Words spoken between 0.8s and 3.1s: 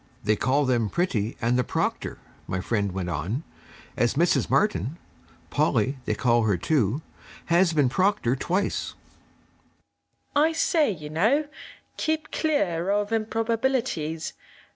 Pretty and the Proctor,' my friend went